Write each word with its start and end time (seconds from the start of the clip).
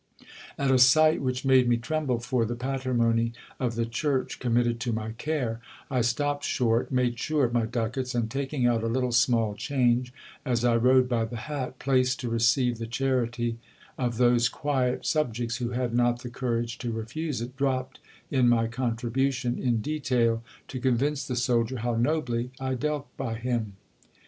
At 0.57 0.71
a 0.71 0.79
sight 0.79 1.21
which 1.21 1.45
made 1.45 1.69
me 1.69 1.77
tremble 1.77 2.17
for 2.17 2.43
the 2.43 2.55
patrimony 2.55 3.33
of 3.59 3.75
the 3.75 3.85
Church 3.85 4.39
committed 4.39 4.79
to 4.79 4.91
my 4.91 5.11
care, 5.11 5.61
I 5.91 6.01
stopped 6.01 6.43
short, 6.43 6.91
made 6.91 7.19
sure 7.19 7.45
of 7.45 7.53
my 7.53 7.67
ducats, 7.67 8.15
and 8.15 8.27
taking 8.27 8.65
out 8.65 8.81
a 8.81 8.87
little 8.87 9.11
small 9.11 9.53
change, 9.53 10.11
as 10.43 10.65
I 10.65 10.75
rode 10.75 11.07
by 11.07 11.25
the 11.25 11.37
hat, 11.45 11.77
placed 11.77 12.19
to 12.21 12.29
receive 12.29 12.79
the 12.79 12.87
charity 12.87 13.59
of 13.95 14.17
those 14.17 14.49
quiet 14.49 15.05
sub 15.05 15.35
jects 15.35 15.57
who 15.59 15.69
had 15.69 15.93
not 15.93 16.23
the 16.23 16.31
courage 16.31 16.79
to 16.79 16.91
refuse 16.91 17.39
it, 17.39 17.55
dropped 17.55 17.99
in 18.31 18.49
my 18.49 18.65
contribution 18.65 19.59
in 19.59 19.81
detail, 19.81 20.41
to 20.69 20.79
convince 20.79 21.27
the 21.27 21.35
soldier 21.35 21.77
how 21.77 21.93
nobly 21.93 22.49
I 22.59 22.73
dealt 22.73 23.05
by 23.17 23.35
him. 23.35 23.73